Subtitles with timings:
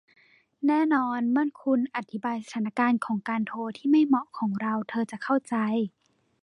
[0.67, 5.55] แน่นอนเมื่อคุณอธิบายสถานการณ์ของการโทรที่ไม่เหมาะของเราเธอจะเข้าใจ